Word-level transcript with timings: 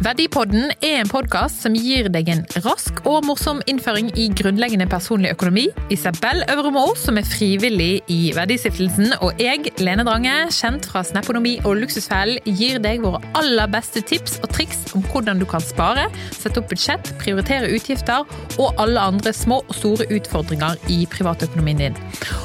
Verdipodden 0.00 0.70
er 0.80 1.02
en 1.02 1.08
podkast 1.12 1.60
som 1.60 1.74
gir 1.76 2.06
deg 2.08 2.30
en 2.32 2.38
rask 2.64 3.02
og 3.04 3.26
morsom 3.28 3.58
innføring 3.68 4.06
i 4.16 4.30
grunnleggende 4.32 4.86
personlig 4.88 5.34
økonomi. 5.34 5.66
Isabel 5.92 6.40
Øvremo, 6.48 6.86
som 6.96 7.20
er 7.20 7.28
frivillig 7.28 8.00
i 8.08 8.32
Verdistiftelsen, 8.32 9.12
og 9.20 9.36
jeg, 9.42 9.68
Lene 9.84 10.06
Drange, 10.08 10.32
kjent 10.56 10.88
fra 10.88 11.02
Snaponomi 11.04 11.58
og 11.68 11.82
Luksusfellen, 11.82 12.40
gir 12.48 12.80
deg 12.80 13.04
våre 13.04 13.20
aller 13.36 13.68
beste 13.68 14.00
tips 14.00 14.38
og 14.40 14.48
triks 14.56 14.86
om 14.96 15.04
hvordan 15.12 15.42
du 15.42 15.44
kan 15.44 15.60
spare, 15.60 16.08
sette 16.32 16.62
opp 16.62 16.72
budsjett, 16.72 17.12
prioritere 17.20 17.68
utgifter 17.68 18.24
og 18.56 18.80
alle 18.80 19.04
andre 19.12 19.36
små 19.36 19.60
og 19.66 19.76
store 19.76 20.08
utfordringer 20.16 20.80
i 20.88 21.02
privatøkonomien 21.12 21.84
din. 21.84 22.00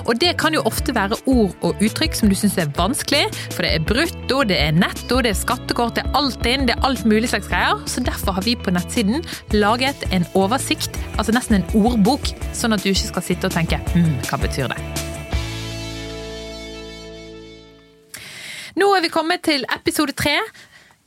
Og 0.05 0.19
det 0.21 0.35
kan 0.37 0.53
jo 0.53 0.61
ofte 0.69 0.93
være 0.95 1.17
ord 1.25 1.55
og 1.65 1.81
uttrykk 1.81 2.13
som 2.17 2.29
du 2.29 2.35
syns 2.37 2.57
er 2.61 2.69
vanskelig, 2.77 3.23
for 3.55 3.65
det 3.65 3.71
er 3.73 3.87
brutto, 3.89 4.43
det 4.45 4.59
er 4.61 4.75
netto, 4.77 5.17
det 5.25 5.31
er 5.33 5.39
skattekort, 5.39 5.95
det 5.97 6.05
er 6.05 6.19
alt 6.19 6.45
inn, 6.45 6.67
det 6.69 6.75
er 6.75 6.85
alt 6.85 7.05
mulig 7.09 7.31
slags 7.31 7.49
greier. 7.49 7.81
Så 7.89 8.03
derfor 8.05 8.37
har 8.37 8.45
vi 8.45 8.53
på 8.55 8.73
nettsiden 8.73 9.25
laget 9.55 10.05
en 10.13 10.27
oversikt, 10.37 10.99
altså 11.17 11.33
nesten 11.33 11.59
en 11.59 11.67
ordbok, 11.81 12.29
sånn 12.53 12.77
at 12.77 12.85
du 12.85 12.91
ikke 12.93 13.09
skal 13.09 13.25
sitte 13.25 13.49
og 13.49 13.57
tenke 13.57 13.81
hm, 13.95 14.13
hva 14.29 14.41
betyr 14.45 14.69
det? 14.69 14.79
Nå 18.75 18.91
er 18.91 19.05
vi 19.05 19.09
kommet 19.09 19.45
til 19.47 19.63
episode 19.71 20.13
tre. 20.19 20.35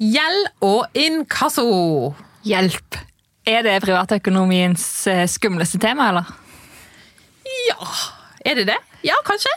Gjeld 0.01 0.47
og 0.65 0.87
inkasso. 0.97 2.15
Hjelp! 2.47 2.97
Er 3.48 3.65
det 3.65 3.78
privatøkonomiens 3.84 4.84
eh, 5.09 5.27
skumleste 5.28 5.80
tema, 5.80 6.11
eller? 6.11 6.30
Ja, 7.69 7.92
er 8.45 8.55
det 8.60 8.66
det? 8.70 8.78
Ja, 9.06 9.15
kanskje? 9.27 9.51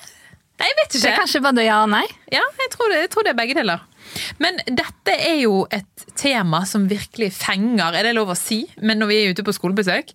Jeg 0.61 0.75
vet 0.77 0.93
ikke. 0.93 1.01
Det 1.01 1.09
er 1.11 1.17
kanskje 1.17 1.41
både 1.41 1.63
ja 1.65 1.79
og 1.83 1.89
nei? 1.89 2.03
Ja, 2.31 2.43
jeg 2.59 2.69
tror, 2.75 2.91
det, 2.93 2.99
jeg 3.01 3.09
tror 3.13 3.25
det 3.25 3.31
er 3.33 3.39
begge 3.39 3.55
deler. 3.57 3.81
Men 4.43 4.59
dette 4.67 5.13
er 5.15 5.39
jo 5.41 5.63
et 5.73 6.05
tema 6.19 6.63
som 6.69 6.85
virkelig 6.91 7.31
fenger, 7.33 7.95
er 7.97 8.03
det 8.05 8.13
lov 8.17 8.29
å 8.33 8.37
si, 8.37 8.63
men 8.81 8.99
når 9.01 9.09
vi 9.09 9.17
er 9.23 9.31
ute 9.33 9.45
på 9.47 9.53
skolebesøk. 9.57 10.11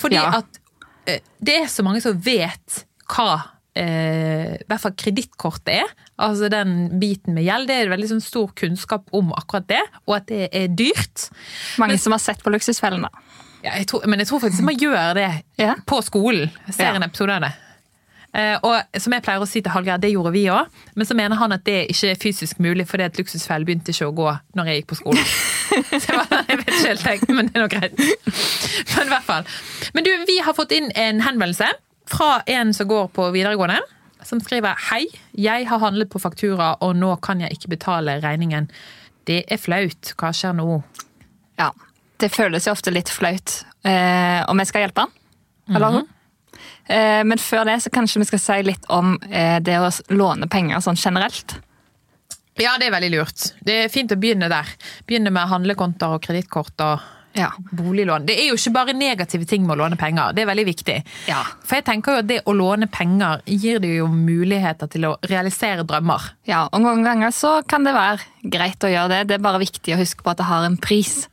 Fordi 0.00 0.16
Ja. 0.16 0.30
at 0.40 0.60
eh, 1.06 1.20
det 1.40 1.56
er 1.64 1.66
så 1.68 1.84
mange 1.84 2.00
som 2.00 2.16
vet 2.24 2.84
hva 3.12 3.42
eh, 3.76 4.56
i 4.56 4.64
hvert 4.70 4.80
fall 4.86 4.96
kredittkortet 4.96 5.74
er. 5.82 5.92
Altså 6.20 6.48
den 6.52 6.98
biten 7.00 7.34
med 7.36 7.44
gjeld. 7.44 7.68
Det 7.68 7.76
er 7.82 7.92
veldig 7.92 8.08
sånn 8.14 8.24
stor 8.24 8.52
kunnskap 8.56 9.08
om 9.16 9.32
akkurat 9.36 9.68
det, 9.68 9.82
og 10.06 10.16
at 10.20 10.26
det 10.32 10.48
er 10.56 10.68
dyrt. 10.72 11.28
Mange 11.82 11.98
som 12.00 12.12
har 12.16 12.22
sett 12.24 12.40
på 12.44 12.52
Luksusfellen, 12.54 13.04
da. 13.04 13.10
Ja, 13.64 13.74
jeg 13.76 13.90
tror, 13.90 14.06
men 14.08 14.22
jeg 14.22 14.30
tror 14.30 14.40
faktisk 14.40 14.64
man 14.64 14.78
gjør 14.80 15.14
det 15.18 15.30
Ja. 15.60 15.74
på 15.84 16.00
skolen. 16.06 16.48
Jeg 16.70 16.74
ser 16.78 16.94
en 16.96 17.02
episode 17.04 17.34
av 17.36 17.42
det. 17.44 17.52
Eh, 18.30 18.56
og 18.62 19.00
som 19.02 19.14
jeg 19.14 19.24
pleier 19.26 19.42
å 19.42 19.48
si 19.48 19.58
til 19.58 19.72
Hallgeir, 19.74 19.98
det 20.02 20.12
gjorde 20.12 20.32
vi 20.34 20.44
òg. 20.52 20.70
Men 20.98 21.08
så 21.08 21.16
mener 21.18 21.40
han 21.40 21.54
at 21.56 21.64
det 21.66 21.80
ikke 21.90 22.12
er 22.12 22.20
fysisk 22.22 22.60
mulig, 22.62 22.86
fordi 22.90 23.08
at 23.08 23.18
luksusfellen 23.18 23.66
begynte 23.66 23.94
ikke 23.94 24.10
å 24.10 24.16
gå 24.16 24.32
når 24.58 24.70
jeg 24.70 24.80
gikk 24.80 24.90
på 24.92 25.00
skolen. 25.00 25.30
så 26.04 26.16
jeg, 26.16 26.58
vet 26.60 26.66
ikke 26.66 26.82
helt, 26.86 27.06
jeg, 27.06 27.36
men 27.36 27.50
det 27.50 27.58
er 27.58 27.64
nok 27.64 27.74
greit. 27.74 28.02
Men 28.94 29.10
i 29.10 29.14
hvert 29.14 29.26
fall. 29.26 29.48
Men 29.96 30.06
du, 30.06 30.12
vi 30.30 30.38
har 30.46 30.56
fått 30.56 30.74
inn 30.76 30.90
en 30.98 31.22
henvendelse 31.26 31.72
fra 32.10 32.30
en 32.50 32.74
som 32.76 32.90
går 32.90 33.10
på 33.16 33.30
videregående. 33.34 33.80
Som 34.26 34.42
skriver 34.44 34.76
Hei, 34.90 35.06
jeg 35.32 35.66
har 35.70 35.80
handlet 35.80 36.10
på 36.12 36.20
faktura, 36.20 36.74
og 36.84 36.98
nå 36.98 37.14
kan 37.24 37.40
jeg 37.40 37.56
ikke 37.56 37.74
betale 37.74 38.18
regningen. 38.22 38.68
Det 39.26 39.42
er 39.48 39.60
flaut. 39.60 40.12
Hva 40.20 40.32
skjer 40.36 40.54
nå? 40.58 40.82
Ja. 41.60 41.70
Det 42.20 42.28
føles 42.28 42.66
jo 42.68 42.74
ofte 42.74 42.92
litt 42.92 43.08
flaut 43.08 43.62
eh, 43.88 44.42
om 44.44 44.60
jeg 44.60 44.68
skal 44.68 44.84
hjelpe 44.84 45.06
han. 45.06 45.14
Eller 45.72 45.94
hun. 45.94 46.02
Eh, 46.04 46.19
men 47.24 47.38
før 47.38 47.64
det 47.68 47.78
så 47.84 47.90
kanskje 47.94 48.22
vi 48.24 48.28
skal 48.32 48.42
si 48.42 48.58
litt 48.66 48.88
om 48.90 49.14
eh, 49.30 49.58
det 49.62 49.76
å 49.78 49.90
låne 50.16 50.48
penger 50.50 50.82
sånn 50.84 50.98
generelt. 50.98 51.56
Ja, 52.60 52.74
det 52.80 52.90
er 52.90 52.96
veldig 52.98 53.12
lurt. 53.14 53.52
Det 53.64 53.76
er 53.84 53.92
fint 53.92 54.10
å 54.12 54.18
begynne 54.20 54.48
der. 54.52 54.68
Begynne 55.08 55.30
med 55.32 55.48
handlekonter 55.48 56.16
og 56.18 56.22
kredittkort 56.26 56.82
og 56.84 57.08
Ja. 57.32 57.52
boliglån. 57.72 58.24
Det 58.26 58.34
er 58.34 58.48
jo 58.48 58.56
ikke 58.58 58.72
bare 58.74 58.92
negative 58.92 59.46
ting 59.46 59.62
med 59.64 59.76
å 59.78 59.84
låne 59.84 59.96
penger, 59.96 60.32
det 60.34 60.42
er 60.42 60.48
veldig 60.50 60.64
viktig. 60.66 60.96
Ja. 61.30 61.44
For 61.62 61.76
jeg 61.78 61.84
tenker 61.86 62.12
jo 62.16 62.18
at 62.24 62.26
det 62.26 62.40
å 62.44 62.52
låne 62.58 62.88
penger 62.90 63.40
gir 63.46 63.78
det 63.78 63.92
jo 64.00 64.08
muligheter 64.10 64.90
til 64.90 65.06
å 65.06 65.12
realisere 65.30 65.84
drømmer. 65.86 66.20
Ja, 66.50 66.64
og 66.72 66.82
noen 66.82 67.04
ganger 67.06 67.30
så 67.30 67.60
kan 67.66 67.84
det 67.86 67.94
være 67.94 68.18
greit 68.50 68.82
å 68.82 68.90
gjøre 68.90 69.08
det. 69.14 69.20
Det 69.28 69.34
er 69.38 69.46
bare 69.46 69.62
viktig 69.62 69.94
å 69.94 70.00
huske 70.02 70.26
på 70.26 70.30
at 70.34 70.38
det 70.42 70.48
har 70.50 70.66
en 70.66 70.76
pris. 70.76 71.28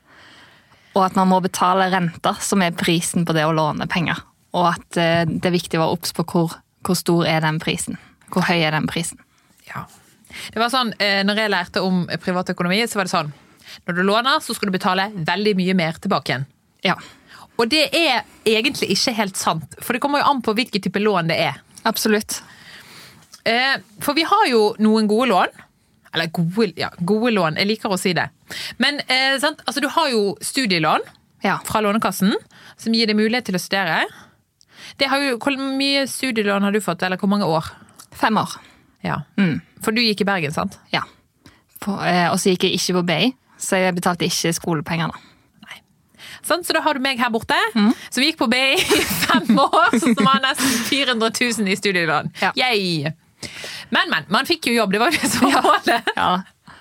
Og 0.94 1.04
at 1.04 1.16
man 1.18 1.30
må 1.34 1.42
betale 1.42 1.90
renter, 1.92 2.38
som 2.46 2.62
er 2.62 2.78
prisen 2.78 3.26
på 3.26 3.34
det 3.34 3.44
å 3.50 3.52
låne 3.58 3.90
penger. 3.90 4.22
Og 4.57 4.66
at 4.73 4.97
eh, 5.01 5.23
det 5.29 5.45
er 5.51 5.53
viktig 5.56 5.78
å 5.79 5.84
være 5.85 5.95
obs 6.00 6.13
på 6.18 6.25
hvor, 6.31 6.57
hvor 6.88 6.97
stor 6.97 7.28
er 7.29 7.44
den 7.45 7.59
prisen. 7.62 8.00
Hvor 8.34 8.47
høy 8.50 8.57
er 8.66 8.73
den 8.75 8.88
prisen. 8.90 9.19
Ja. 9.69 9.85
Det 10.53 10.59
var 10.59 10.72
sånn, 10.73 10.90
eh, 11.03 11.22
når 11.28 11.44
jeg 11.44 11.51
lærte 11.53 11.84
om 11.85 12.01
privatøkonomi, 12.23 12.81
så 12.90 13.00
var 13.00 13.07
det 13.07 13.13
sånn, 13.13 13.29
når 13.88 13.97
du 14.00 14.01
låner, 14.07 14.41
så 14.44 14.56
skal 14.56 14.69
du 14.72 14.75
betale 14.75 15.09
veldig 15.28 15.53
mye 15.59 15.75
mer 15.78 16.00
tilbake 16.03 16.34
igjen. 16.34 16.47
Ja, 16.85 16.95
Og 17.57 17.69
det 17.73 17.88
er 17.97 18.22
egentlig 18.45 18.91
ikke 18.94 19.13
helt 19.18 19.38
sant, 19.40 19.72
for 19.81 19.94
det 19.95 20.01
kommer 20.03 20.22
jo 20.22 20.28
an 20.29 20.44
på 20.45 20.53
hvilken 20.53 20.84
type 20.85 21.00
lån 21.01 21.31
det 21.31 21.38
er. 21.47 21.56
absolutt. 21.89 22.41
Eh, 23.45 23.78
For 24.03 24.13
vi 24.13 24.24
har 24.28 24.45
jo 24.51 24.75
noen 24.84 25.07
gode 25.09 25.29
lån. 25.31 25.56
Eller 26.13 26.29
gode, 26.34 26.72
ja, 26.79 26.89
gode 27.01 27.31
lån, 27.34 27.57
jeg 27.59 27.68
liker 27.68 27.89
å 27.94 27.97
si 28.00 28.13
det. 28.13 28.28
Men 28.79 29.00
eh, 29.07 29.38
sant? 29.41 29.62
Altså, 29.68 29.81
du 29.84 29.88
har 29.89 30.09
jo 30.13 30.35
studielån 30.41 31.01
Ja. 31.44 31.57
fra 31.66 31.81
Lånekassen, 31.81 32.34
som 32.78 32.94
gir 32.95 33.07
deg 33.07 33.16
mulighet 33.19 33.45
til 33.50 33.56
å 33.57 33.62
studere. 33.62 34.06
Det 34.98 35.09
har 35.12 35.22
jo, 35.24 35.38
hvor 35.42 35.58
mye 35.58 36.08
studielån 36.09 36.64
har 36.64 36.72
du 36.75 36.81
fått, 36.81 37.03
eller 37.03 37.20
hvor 37.20 37.30
mange 37.31 37.46
år? 37.46 37.68
Fem 38.16 38.38
år. 38.40 38.58
Ja. 39.06 39.22
Mm. 39.38 39.59
For 39.84 39.92
du 39.94 40.02
gikk 40.02 40.24
i 40.24 40.30
Bergen, 40.30 40.53
sant? 40.56 40.80
Ja. 40.94 41.03
Eh, 41.86 42.28
og 42.31 42.40
så 42.42 42.53
gikk 42.53 42.66
jeg 42.68 42.80
ikke 42.80 43.00
på 43.00 43.06
BI, 43.12 43.31
så 43.62 43.81
jeg 43.84 43.96
betalte 44.00 44.25
ikke 44.28 44.53
skolepenger. 44.58 45.14
da. 45.14 45.24
Sånn, 46.48 46.64
så 46.64 46.72
da 46.75 46.81
har 46.86 46.96
du 46.96 47.02
meg 47.03 47.20
her 47.20 47.31
borte, 47.34 47.56
som 47.75 48.24
gikk 48.24 48.38
på 48.40 48.48
BI 48.52 48.78
i 48.80 49.02
fem 49.25 49.58
år, 49.66 49.98
som 50.00 50.28
har 50.30 50.40
nesten 50.44 50.75
400 50.88 51.31
000 51.59 51.72
i 51.74 51.75
studielån. 51.75 52.31
Ja. 52.42 52.54
Yay! 52.56 53.12
Men, 53.92 54.09
men. 54.12 54.28
Man 54.34 54.48
fikk 54.50 54.69
jo 54.69 54.78
jobb, 54.78 54.96
det 54.96 55.02
var 55.04 55.12
jo 55.12 55.19
det 55.19 55.31
som 55.34 55.52
var 55.52 55.66
målet. 55.66 56.12
Ja. 56.16 56.30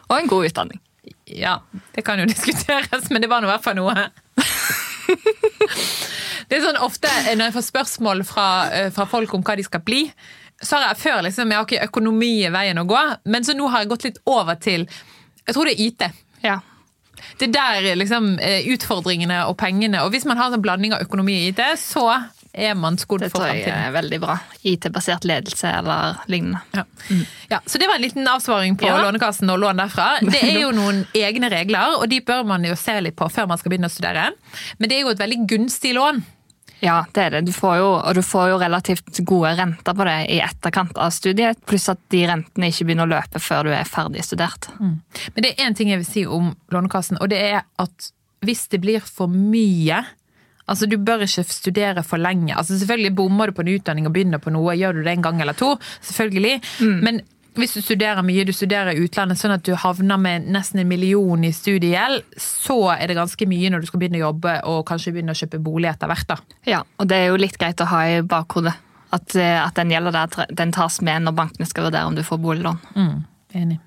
Og 0.07 0.21
en 0.21 0.31
god 0.31 0.51
utdanning. 0.51 0.81
Ja, 1.27 1.57
det 1.97 2.05
kan 2.07 2.21
jo 2.23 2.29
diskuteres, 2.31 3.11
men 3.11 3.23
det 3.23 3.31
var 3.31 3.43
nå 3.43 3.51
i 3.51 3.53
hvert 3.57 3.67
fall 3.67 3.79
noe. 3.81 4.07
Det 6.49 6.59
er 6.59 6.65
sånn 6.69 6.81
ofte 6.85 7.11
når 7.37 7.49
jeg 7.49 7.55
får 7.57 7.67
spørsmål 7.71 8.25
fra, 8.29 8.47
eh, 8.73 8.91
fra 8.95 9.07
folk 9.11 9.35
om 9.35 9.43
hva 9.47 9.57
de 9.59 9.65
skal 9.67 9.83
bli, 9.87 10.05
så 10.63 10.79
har 10.79 10.89
jeg 10.95 11.03
før 11.03 11.23
liksom, 11.27 11.51
jeg 11.53 11.59
har 11.59 11.67
ikke 11.67 11.89
økonomi 11.91 12.31
i 12.47 12.53
veien 12.55 12.79
å 12.81 12.87
gå, 12.89 13.03
men 13.27 13.45
så 13.45 13.53
nå 13.57 13.67
har 13.69 13.83
jeg 13.85 13.91
gått 13.93 14.05
litt 14.09 14.23
over 14.27 14.55
til 14.57 14.87
Jeg 15.47 15.55
tror 15.55 15.69
det 15.69 15.75
er 15.77 15.85
IT. 15.85 16.07
Ja. 16.43 16.61
Det 17.39 17.49
er 17.49 17.53
der 17.83 17.97
liksom 17.97 18.39
eh, 18.43 18.67
utfordringene 18.75 19.47
og 19.49 19.57
pengene 19.57 20.03
Og 20.05 20.11
hvis 20.13 20.27
man 20.29 20.37
har 20.37 20.53
en 20.53 20.61
blanding 20.63 20.93
av 20.93 21.01
økonomi 21.05 21.37
og 21.39 21.47
IT, 21.53 21.63
så 21.81 22.07
er 22.57 22.75
man 22.75 22.97
skodd 22.97 23.21
Det 23.21 23.31
for 23.33 23.43
tror 23.45 23.53
jeg 23.53 23.69
er 23.69 23.93
veldig 23.93 24.19
bra. 24.23 24.39
IT-basert 24.65 25.25
ledelse 25.29 25.69
eller 25.69 26.23
lignende. 26.33 26.63
Ja. 26.73 26.85
ja, 27.51 27.59
Så 27.67 27.79
det 27.79 27.89
var 27.89 27.99
en 27.99 28.03
liten 28.07 28.29
avsvaring 28.29 28.79
på 28.81 28.87
Ja. 28.89 28.97
Lånekassen 29.05 29.51
og 29.53 29.61
lån 29.61 29.77
derfra. 29.83 30.07
Det 30.25 30.41
er 30.41 30.63
jo 30.63 30.71
noen 30.81 31.03
egne 31.15 31.51
regler, 31.53 31.99
og 32.01 32.09
de 32.09 32.21
bør 32.25 32.47
man 32.49 32.65
jo 32.65 32.75
se 32.81 32.97
litt 33.05 33.17
på 33.17 33.29
før 33.33 33.51
man 33.51 33.61
skal 33.61 33.75
begynne 33.75 33.91
å 33.91 33.93
studere. 33.93 34.31
Men 34.79 34.89
det 34.89 34.97
er 34.97 35.05
jo 35.05 35.13
et 35.13 35.21
veldig 35.21 35.43
gunstig 35.53 35.93
lån. 35.99 36.23
Ja, 36.85 36.99
det 37.17 37.23
er 37.23 37.31
det. 37.37 37.45
Du 37.47 37.53
får 37.57 37.79
jo, 37.81 37.87
og 37.97 38.19
du 38.19 38.21
får 38.27 38.51
jo 38.51 38.59
relativt 38.61 39.21
gode 39.25 39.55
renter 39.57 39.97
på 39.97 40.05
det 40.09 40.17
i 40.35 40.41
etterkant 40.45 40.99
av 41.01 41.15
studiet, 41.15 41.63
pluss 41.69 41.89
at 41.89 42.03
de 42.13 42.21
rentene 42.29 42.69
ikke 42.69 42.85
begynner 42.89 43.09
å 43.09 43.15
løpe 43.15 43.41
før 43.41 43.69
du 43.69 43.73
er 43.73 43.89
ferdig 43.89 44.25
studert. 44.27 44.69
Men 44.81 45.41
det 45.41 45.55
er 45.55 45.65
én 45.69 45.77
ting 45.79 45.89
jeg 45.93 46.03
vil 46.03 46.11
si 46.11 46.27
om 46.29 46.53
Lånekassen, 46.75 47.17
og 47.21 47.33
det 47.33 47.41
er 47.41 47.63
at 47.81 48.11
hvis 48.45 48.67
det 48.69 48.83
blir 48.85 49.01
for 49.01 49.33
mye 49.33 50.05
Altså, 50.67 50.89
Du 50.91 50.97
bør 50.99 51.23
ikke 51.23 51.45
studere 51.47 52.03
for 52.03 52.19
lenge. 52.19 52.51
Altså, 52.51 52.75
Selvfølgelig 52.75 53.15
Bommer 53.15 53.47
du 53.47 53.53
på 53.55 53.63
en 53.63 53.69
utdanning 53.77 54.09
og 54.09 54.13
begynner 54.17 54.41
på 54.43 54.51
noe, 54.51 54.75
gjør 54.75 54.97
du 54.99 55.05
det 55.07 55.13
en 55.13 55.23
gang 55.23 55.41
eller 55.41 55.55
to, 55.55 55.77
selvfølgelig. 56.03 56.57
Men 57.07 57.21
hvis 57.57 57.75
du 57.77 57.81
studerer 57.83 58.23
mye, 58.27 58.45
du 58.45 58.53
studerer 58.53 58.93
i 58.93 59.03
utlandet 59.05 59.39
sånn 59.41 59.55
at 59.57 59.65
du 59.67 59.73
havner 59.79 60.19
med 60.21 60.47
nesten 60.53 60.81
en 60.83 60.89
million 60.91 61.45
i 61.45 61.53
studiegjeld, 61.55 62.25
så 62.41 62.79
er 62.97 63.07
det 63.11 63.17
ganske 63.19 63.49
mye 63.49 63.71
når 63.73 63.85
du 63.85 63.87
skal 63.91 64.03
begynne 64.03 64.21
å 64.21 64.27
jobbe 64.29 64.57
og 64.73 64.83
kanskje 64.89 65.13
begynne 65.17 65.35
å 65.35 65.39
kjøpe 65.39 65.61
bolig 65.65 65.89
etter 65.91 66.11
hvert. 66.11 66.27
da. 66.29 66.37
Ja, 66.69 66.83
og 67.01 67.09
det 67.09 67.17
er 67.23 67.31
jo 67.31 67.41
litt 67.41 67.57
greit 67.61 67.81
å 67.81 67.89
ha 67.91 68.03
i 68.17 68.21
bakhodet. 68.23 68.75
At, 69.17 69.37
eh, 69.39 69.57
at 69.63 69.77
den 69.79 69.93
gjelder 69.95 70.13
der, 70.13 70.47
den 70.59 70.73
tas 70.75 71.01
med 71.01 71.23
når 71.25 71.37
bankene 71.39 71.67
skal 71.71 71.87
vurdere 71.87 72.09
om 72.11 72.17
du 72.19 72.23
får 72.27 72.41
boliglån. 72.43 72.81
Mm, 72.97 73.25
enig. 73.63 73.79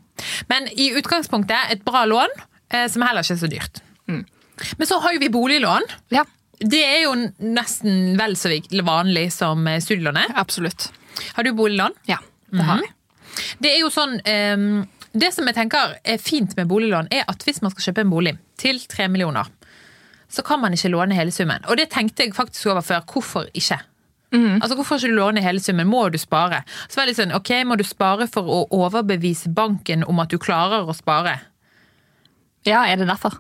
Men 0.50 0.68
i 0.76 0.90
utgangspunktet 0.98 1.74
et 1.76 1.84
bra 1.86 2.06
lån, 2.08 2.32
eh, 2.72 2.88
som 2.88 3.04
heller 3.06 3.22
ikke 3.22 3.36
er 3.36 3.44
så 3.44 3.50
dyrt. 3.52 3.82
Men 4.10 4.88
så 4.88 5.00
har 5.04 5.14
jo 5.16 5.20
vi 5.22 5.30
boliglån. 5.32 5.86
Ja, 6.12 6.26
Det 6.60 6.82
er 6.84 7.04
jo 7.06 7.14
nesten 7.40 8.18
vel 8.20 8.34
så 8.36 8.50
vanlig 8.84 9.30
som 9.32 9.68
eh, 9.68 9.80
studielånet. 9.80 10.34
absolutt. 10.36 10.90
Har 11.36 11.44
du 11.44 11.54
boliglån? 11.54 11.94
Ja, 12.08 12.18
det 12.52 12.66
har 12.68 12.82
jeg. 12.84 12.92
Det 13.60 13.72
er 13.74 13.80
jo 13.82 13.90
sånn 13.94 14.18
ehm, 14.28 14.86
Det 15.14 15.32
som 15.34 15.48
jeg 15.50 15.56
tenker 15.58 15.96
er 16.04 16.20
fint 16.22 16.56
med 16.58 16.68
boliglån, 16.70 17.08
er 17.12 17.24
at 17.28 17.44
hvis 17.44 17.62
man 17.66 17.72
skal 17.74 17.90
kjøpe 17.90 18.04
en 18.06 18.12
bolig 18.12 18.36
til 18.62 18.78
tre 18.92 19.08
millioner, 19.10 19.48
så 20.30 20.44
kan 20.46 20.62
man 20.62 20.76
ikke 20.76 20.92
låne 20.94 21.18
hele 21.18 21.34
summen. 21.34 21.64
Og 21.66 21.80
det 21.80 21.88
tenkte 21.90 22.28
jeg 22.28 22.36
faktisk 22.38 22.70
over 22.70 22.86
før. 22.86 23.02
Hvorfor 23.10 23.48
ikke? 23.58 23.80
Altså, 24.62 24.76
Hvorfor 24.78 25.00
ikke 25.00 25.10
du 25.10 25.16
låne 25.18 25.42
hele 25.42 25.60
summen? 25.60 25.88
Må 25.90 26.04
du 26.14 26.20
spare? 26.22 26.62
Så 26.88 27.00
var 27.00 27.08
det 27.08 27.16
litt 27.16 27.22
sånn, 27.24 27.34
ok, 27.34 27.50
Må 27.66 27.80
du 27.80 27.84
spare 27.84 28.28
for 28.30 28.46
å 28.46 28.60
overbevise 28.78 29.50
banken 29.50 30.06
om 30.06 30.22
at 30.22 30.30
du 30.30 30.38
klarer 30.38 30.86
å 30.86 30.94
spare? 30.94 31.40
Ja, 32.68 32.84
er 32.86 33.00
det 33.02 33.08
derfor? 33.10 33.40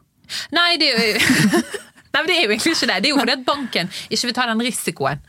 Nei, 0.55 0.77
det 0.81 0.89
er 0.89 1.05
jo 1.13 1.61
Nei, 2.09 2.23
men 2.23 2.25
det 2.25 2.35
er 2.39 2.41
jo 2.47 2.53
egentlig 2.55 2.73
ikke 2.73 2.87
det. 2.89 2.95
Det 3.03 3.09
er 3.09 3.13
jo 3.13 3.19
fordi 3.21 3.33
at 3.35 3.45
banken 3.45 3.91
ikke 4.09 4.29
vil 4.31 4.33
ta 4.33 4.47
den 4.49 4.63
risikoen. 4.65 5.19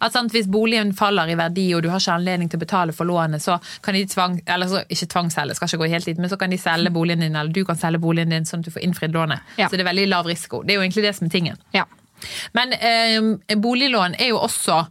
At 0.00 0.14
sant, 0.14 0.32
Hvis 0.32 0.48
boligen 0.50 0.92
faller 0.96 1.30
i 1.30 1.36
verdi 1.38 1.66
og 1.74 1.82
du 1.82 1.88
har 1.90 2.00
ikke 2.02 2.16
anledning 2.18 2.50
til 2.50 2.60
å 2.60 2.64
betale 2.64 2.94
for 2.94 3.08
lånet, 3.08 3.42
så 3.42 3.58
kan 3.82 3.94
de 3.94 4.04
tvang, 4.06 4.40
eller 4.46 4.70
så, 4.70 4.82
ikke 4.88 5.10
tvangsselge, 5.14 5.56
skal 5.58 5.70
ikke 5.70 5.82
gå 5.84 5.90
helt 5.94 6.08
dit, 6.10 6.18
men 6.18 6.30
så 6.30 6.38
kan 6.40 6.50
de 6.50 6.58
selge 6.60 6.92
boligen 6.94 7.24
din, 7.24 7.36
eller 7.36 7.52
du 7.52 7.64
kan 7.64 7.78
selge 7.78 8.00
boligen 8.02 8.34
din 8.34 8.48
sånn 8.48 8.62
at 8.62 8.70
du 8.70 8.74
får 8.74 8.84
innfridd 8.86 9.16
lånet. 9.16 9.44
Ja. 9.58 9.68
Så 9.68 9.76
det 9.76 9.86
er 9.86 9.90
veldig 9.90 10.08
lav 10.12 10.28
risiko. 10.30 10.62
Det 10.62 10.74
er 10.74 10.80
jo 10.80 10.86
egentlig 10.86 11.06
det 11.08 11.14
som 11.18 11.28
er 11.28 11.34
tingen. 11.34 11.62
Ja. 11.74 11.86
Men 12.52 12.74
eh, 12.74 13.56
boliglån 13.56 14.18
er 14.18 14.32
jo 14.32 14.42
også 14.42 14.82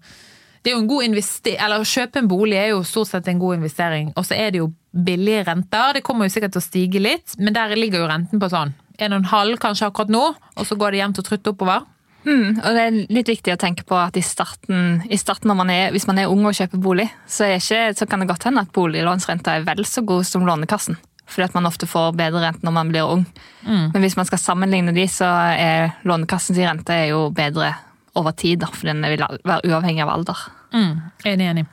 det 0.63 0.74
er 0.74 0.75
jo 0.75 0.81
en 0.81 0.89
god 0.89 1.04
investering, 1.06 1.59
eller 1.63 1.80
Å 1.80 1.88
kjøpe 1.88 2.19
en 2.19 2.27
bolig 2.27 2.57
er 2.59 2.71
jo 2.74 2.81
stort 2.83 3.07
sett 3.07 3.27
en 3.31 3.39
god 3.39 3.62
investering. 3.62 4.09
Og 4.19 4.25
så 4.27 4.36
er 4.36 4.51
det 4.51 4.59
jo 4.59 4.74
billige 4.92 5.45
renter. 5.48 5.94
Det 5.95 6.01
kommer 6.04 6.27
jo 6.27 6.33
sikkert 6.33 6.57
til 6.57 6.59
å 6.59 6.65
stige 6.65 7.00
litt, 7.00 7.38
men 7.39 7.56
der 7.56 7.71
ligger 7.80 8.04
jo 8.04 8.09
renten 8.12 8.42
på 8.42 8.50
sånn 8.51 8.74
1,5 8.98 9.59
kanskje 9.62 9.88
akkurat 9.88 10.12
nå, 10.12 10.24
og 10.57 10.65
så 10.68 10.75
går 10.75 10.92
det 10.92 11.00
jevnt 11.00 11.21
og 11.21 11.27
trutt 11.30 11.50
oppover. 11.54 11.86
Mm, 12.27 12.57
og 12.59 12.75
det 12.75 12.81
er 12.83 12.95
litt 13.15 13.29
viktig 13.31 13.53
å 13.53 13.59
tenke 13.59 13.85
på 13.88 13.95
at 13.95 14.18
i 14.19 14.24
starten, 14.25 15.01
i 15.07 15.19
starten 15.19 15.47
når 15.47 15.59
man 15.62 15.69
er, 15.71 15.91
hvis 15.95 16.07
man 16.09 16.19
er 16.19 16.31
ung 16.31 16.44
og 16.50 16.57
kjøper 16.57 16.81
bolig, 16.83 17.07
så, 17.24 17.45
er 17.47 17.62
ikke, 17.62 17.94
så 17.95 18.07
kan 18.09 18.24
det 18.24 18.27
godt 18.31 18.50
hende 18.50 18.65
at 18.65 18.74
boliglånsrenta 18.75 19.56
er 19.56 19.68
vel 19.68 19.85
så 19.88 20.03
god 20.07 20.27
som 20.27 20.44
Lånekassen. 20.47 21.00
Fordi 21.27 21.47
at 21.47 21.56
man 21.57 21.68
ofte 21.68 21.88
får 21.88 22.13
bedre 22.19 22.41
rente 22.44 22.63
når 22.63 22.75
man 22.75 22.91
blir 22.91 23.09
ung. 23.18 23.25
Men 23.68 24.03
hvis 24.03 24.15
man 24.15 24.27
skal 24.27 24.39
sammenligne 24.39 24.94
de, 24.95 25.07
så 25.12 25.27
er 25.56 25.97
Lånekassens 26.07 26.59
rente 26.59 26.95
er 26.95 27.09
jo 27.12 27.25
bedre 27.35 27.74
over 28.18 28.35
tid, 28.35 28.62
da, 28.63 28.69
for 28.71 28.89
den 28.89 29.03
vil 29.03 29.23
være 29.23 29.68
uavhengig 29.68 30.03
av 30.06 30.13
alder. 30.13 30.45
Mm, 30.71 30.94
enig, 31.27 31.50
enig. 31.51 31.65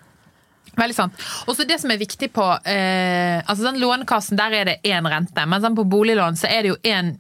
Veldig 0.74 0.96
sant. 0.96 1.26
Og 1.46 1.54
så 1.54 1.66
det 1.68 1.78
som 1.80 1.92
er 1.94 2.00
viktig 2.00 2.32
på 2.34 2.44
eh, 2.66 3.38
altså 3.38 3.68
den 3.68 3.78
Lånekassen, 3.82 4.38
der 4.38 4.58
er 4.58 4.70
det 4.70 4.80
én 4.90 5.06
rente. 5.06 5.46
Men 5.46 5.62
sånn 5.62 5.78
på 5.78 5.86
boliglån 5.86 6.38
så 6.38 6.50
er 6.50 6.64
det 6.64 6.74
jo 6.74 6.80
én 6.82 7.14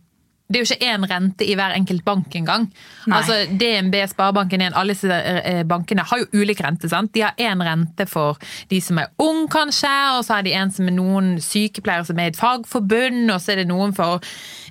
det 0.44 0.58
er 0.58 0.60
jo 0.60 0.68
ikke 0.68 0.88
én 0.92 1.04
rente 1.08 1.46
i 1.48 1.54
hver 1.56 1.72
enkelt 1.72 2.04
bank 2.04 2.34
engang. 2.36 2.66
Altså 3.08 3.36
DNB, 3.48 3.94
Sparebanken 4.10 4.60
1, 4.66 4.74
alle 4.76 4.96
eh, 5.16 5.62
bankene 5.64 6.04
har 6.04 6.20
jo 6.20 6.42
ulik 6.42 6.60
rente. 6.60 6.88
sant? 6.92 7.14
De 7.14 7.22
har 7.24 7.32
én 7.40 7.62
rente 7.64 8.04
for 8.06 8.36
de 8.68 8.80
som 8.84 9.00
er 9.00 9.08
ung, 9.24 9.46
kanskje, 9.48 9.92
og 10.18 10.20
så 10.26 10.36
har 10.36 10.44
de 10.44 10.52
en 10.52 10.74
som 10.74 10.90
er 10.90 10.96
noen 10.98 11.30
sykepleiere 11.40 12.04
som 12.10 12.20
er 12.20 12.28
i 12.28 12.34
et 12.34 12.40
fagforbund, 12.40 13.24
og 13.32 13.40
så 13.40 13.54
er 13.54 13.62
det 13.62 13.70
noen 13.70 13.96
for 13.96 14.20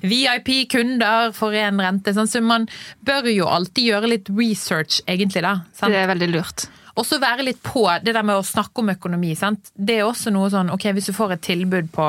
VIP-kunder 0.05 1.33
for 1.33 1.57
én 1.57 1.81
rente. 1.81 2.13
Sant? 2.13 2.29
så 2.29 2.43
man 2.45 2.69
bør 3.01 3.31
jo 3.33 3.49
alltid 3.49 3.89
gjøre 3.89 4.13
litt 4.13 4.29
research, 4.29 5.01
egentlig. 5.07 5.41
da. 5.41 5.63
sant? 5.73 5.89
Det 5.89 6.03
er 6.03 6.13
veldig 6.13 6.29
lurt. 6.35 6.67
Og 6.93 7.07
så 7.09 7.17
være 7.17 7.47
litt 7.47 7.63
på 7.65 7.87
det 8.05 8.13
der 8.13 8.21
med 8.21 8.37
å 8.37 8.45
snakke 8.45 8.83
om 8.83 8.93
økonomi. 8.93 9.33
sant? 9.35 9.73
Det 9.73 9.97
er 9.97 10.05
også 10.05 10.29
noe 10.29 10.53
sånn, 10.53 10.69
ok, 10.69 10.91
Hvis 10.93 11.09
du 11.09 11.17
får 11.17 11.33
et 11.33 11.45
tilbud 11.49 11.89
på 11.95 12.07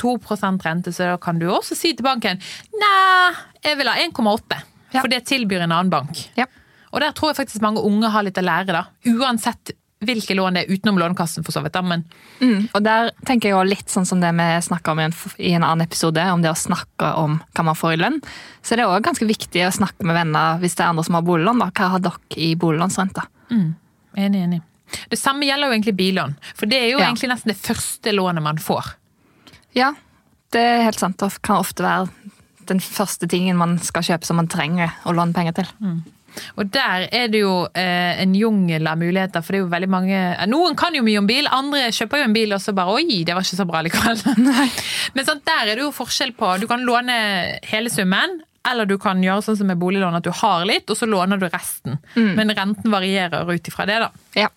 2% 0.00 0.62
rente, 0.66 0.92
så 0.92 1.14
kan 1.20 1.38
du 1.38 1.46
også 1.50 1.76
si 1.76 1.92
til 1.94 2.04
banken 2.04 2.40
nei, 2.72 3.34
jeg 3.64 3.78
vil 3.78 3.88
ha 3.88 3.94
1,8. 3.96 4.60
Ja. 4.94 5.00
For 5.00 5.08
det 5.10 5.24
tilbyr 5.26 5.64
en 5.64 5.72
annen 5.74 5.90
bank. 5.90 6.28
Ja. 6.38 6.46
Og 6.94 7.00
der 7.02 7.10
tror 7.16 7.32
jeg 7.32 7.40
faktisk 7.40 7.62
mange 7.64 7.82
unge 7.82 8.10
har 8.14 8.22
litt 8.22 8.38
å 8.38 8.44
lære, 8.44 8.70
da. 8.76 8.84
Uansett 9.10 9.72
hvilke 10.04 10.34
lån 10.36 10.54
det 10.54 10.62
er, 10.66 10.74
utenom 10.76 10.98
Lånekassen, 11.00 11.42
for 11.46 11.50
så 11.54 11.62
vidt. 11.64 11.78
men 11.82 12.04
Mm, 12.40 12.68
og 12.74 12.82
der 12.84 13.10
tenker 13.24 13.48
jeg 13.48 13.56
også 13.56 13.68
litt 13.70 13.88
sånn 13.88 14.04
som 14.06 14.20
det 14.20 14.30
vi 14.36 14.48
snakka 14.60 14.92
om 14.92 15.00
i 15.00 15.04
en, 15.04 15.14
i 15.38 15.52
en 15.56 15.64
annen 15.64 15.80
episode, 15.86 16.20
om 16.30 16.42
det 16.42 16.50
å 16.50 16.54
snakke 16.58 17.14
om 17.16 17.40
hva 17.54 17.64
man 17.64 17.74
får 17.74 17.94
i 17.94 17.96
lønn. 18.02 18.20
Så 18.62 18.76
det 18.76 18.84
er 18.84 18.90
også 18.92 19.02
ganske 19.06 19.26
viktig 19.26 19.64
å 19.66 19.72
snakke 19.72 20.04
med 20.04 20.14
venner 20.14 20.58
hvis 20.60 20.74
det 20.76 20.84
er 20.84 20.90
andre 20.92 21.04
som 21.04 21.14
har 21.14 21.22
boliglån. 21.22 21.58
da. 21.58 21.70
Hva 21.72 21.88
har 21.94 22.00
dere 22.04 22.20
i 22.36 22.54
boliglånsrente? 22.54 23.24
enig, 23.50 24.42
enig. 24.44 24.60
Det 25.10 25.18
samme 25.18 25.46
gjelder 25.48 25.70
jo 25.70 25.74
egentlig 25.78 25.96
billån. 25.96 26.36
For 26.54 26.66
det 26.66 26.82
er 26.82 26.90
jo 26.92 26.98
Ja. 27.00 27.06
egentlig 27.08 27.30
nesten 27.32 27.48
det 27.54 27.56
første 27.56 28.12
lånet 28.12 28.42
man 28.42 28.58
får. 28.58 28.94
Ja, 29.74 29.92
det 30.54 30.62
er 30.62 30.84
helt 30.86 31.00
sant. 31.00 31.18
Det 31.20 31.42
kan 31.44 31.62
ofte 31.62 31.84
være 31.84 32.08
den 32.68 32.80
første 32.80 33.28
tingen 33.28 33.58
man 33.60 33.76
skal 33.84 34.06
kjøpe 34.06 34.28
som 34.28 34.38
man 34.40 34.50
trenger 34.50 34.94
å 35.04 35.14
låne 35.16 35.36
penger 35.36 35.58
til. 35.60 35.72
Og 36.58 36.70
der 36.74 37.06
er 37.14 37.28
det 37.30 37.44
jo 37.44 37.52
eh, 37.78 38.20
en 38.22 38.32
jungel 38.34 38.88
av 38.90 38.98
muligheter, 38.98 39.42
for 39.44 39.54
det 39.54 39.60
er 39.60 39.62
jo 39.62 39.70
veldig 39.70 39.90
mange 39.90 40.16
eh, 40.16 40.46
Noen 40.50 40.74
kan 40.78 40.96
jo 40.96 41.04
mye 41.06 41.20
om 41.20 41.28
bil, 41.28 41.46
andre 41.46 41.84
kjøper 41.94 42.22
jo 42.22 42.26
en 42.26 42.34
bil 42.34 42.56
og 42.56 42.62
så 42.62 42.74
bare 42.74 42.96
Oi, 42.96 43.20
det 43.26 43.36
var 43.36 43.46
ikke 43.46 43.60
så 43.60 43.68
bra 43.68 43.82
likevel. 43.86 44.18
Men 45.14 45.28
sant, 45.28 45.44
der 45.46 45.70
er 45.70 45.78
det 45.78 45.84
jo 45.84 45.92
forskjell 45.94 46.34
på 46.34 46.56
Du 46.62 46.66
kan 46.70 46.82
låne 46.86 47.14
hele 47.70 47.92
summen, 47.92 48.40
eller 48.70 48.88
du 48.88 48.96
kan 49.00 49.20
gjøre 49.22 49.44
sånn 49.44 49.58
som 49.60 49.68
med 49.68 49.80
boliglån, 49.80 50.16
at 50.16 50.24
du 50.24 50.32
har 50.32 50.64
litt, 50.68 50.88
og 50.88 50.96
så 50.96 51.08
låner 51.08 51.40
du 51.40 51.46
resten. 51.52 51.98
Men 52.38 52.52
renten 52.56 52.92
varierer 52.92 53.50
ut 53.50 53.68
ifra 53.68 53.86
det, 53.88 53.98
da. 54.00 54.08
Ja. 54.38 54.48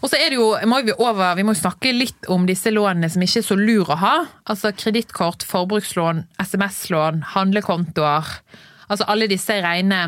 Og 0.00 0.08
så 0.08 0.16
er 0.16 0.32
det 0.32 0.38
jo, 0.40 0.48
må 0.68 0.80
vi, 0.86 0.94
over, 0.96 1.36
vi 1.36 1.44
må 1.46 1.54
snakke 1.58 1.92
litt 1.92 2.28
om 2.32 2.46
disse 2.48 2.72
lånene 2.72 3.10
som 3.12 3.24
ikke 3.24 3.42
er 3.42 3.48
så 3.50 3.58
lur 3.60 3.92
å 3.92 4.00
ha. 4.00 4.14
Altså 4.48 4.72
kredittkort, 4.76 5.44
forbrukslån, 5.48 6.24
SMS-lån, 6.40 7.22
handlekontoer. 7.34 8.32
Altså 8.88 9.08
alle 9.12 9.28
disse 9.30 9.60
rene 9.64 10.06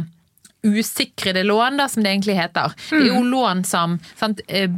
usikrede 0.64 1.42
lån, 1.44 1.76
da, 1.80 1.86
som 1.92 2.02
det 2.04 2.10
egentlig 2.14 2.36
heter. 2.38 2.72
Det 2.90 3.00
er 3.02 3.10
jo 3.12 3.22
lån 3.28 3.62
som 3.68 3.98
sant, 4.16 4.40
eh, 4.48 4.68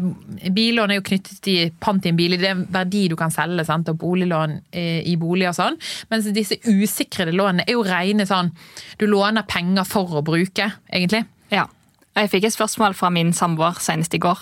Billån 0.50 0.90
er 0.90 0.98
jo 1.00 1.04
knyttet 1.06 1.40
til 1.46 1.70
pant 1.80 2.04
i 2.06 2.10
en 2.10 2.18
bil, 2.18 2.36
det 2.36 2.48
er 2.50 2.56
en 2.56 2.66
verdi 2.74 3.06
du 3.08 3.16
kan 3.16 3.30
selge, 3.34 3.64
sant, 3.68 3.88
og 3.92 3.98
boliglån 4.02 4.58
eh, 4.72 5.00
i 5.06 5.16
bolig 5.20 5.48
og 5.50 5.56
sånn. 5.58 5.78
Mens 6.10 6.28
disse 6.36 6.58
usikrede 6.66 7.34
lånene 7.36 7.64
er 7.66 7.76
jo 7.78 7.84
rene 7.86 8.26
sånn 8.26 8.52
Du 8.98 9.06
låner 9.06 9.46
penger 9.46 9.84
for 9.88 10.18
å 10.18 10.24
bruke, 10.26 10.72
egentlig. 10.92 11.24
ja. 11.50 11.66
Jeg 12.16 12.30
fikk 12.32 12.44
et 12.48 12.54
spørsmål 12.54 12.94
fra 12.96 13.10
min 13.12 13.34
samboer 13.36 13.76
senest 13.84 14.14
i 14.16 14.18
går. 14.18 14.38